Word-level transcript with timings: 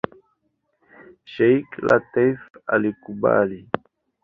Sheikh 1.33 1.71
Lateef 1.87 2.39
alikubali. 2.73 3.59